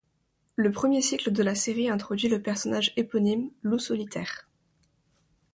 Le 0.55 0.71
premier 0.71 0.99
cycle 0.99 1.29
de 1.31 1.43
la 1.43 1.53
série 1.53 1.87
introduit 1.87 2.27
le 2.27 2.41
personnage 2.41 2.91
éponyme, 2.97 3.51
Loup 3.61 3.77
Solitaire. 3.77 4.49